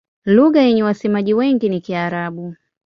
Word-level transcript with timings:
Lugha 0.25 0.61
yenye 0.61 0.83
wasemaji 0.83 1.33
wengi 1.33 1.69
ni 1.69 1.81
Kiarabu. 1.81 2.55